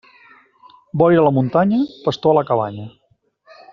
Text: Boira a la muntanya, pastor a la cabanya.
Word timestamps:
Boira 1.01 1.19
a 1.23 1.25
la 1.27 1.33
muntanya, 1.37 1.81
pastor 2.07 2.33
a 2.33 2.39
la 2.39 2.45
cabanya. 2.51 2.89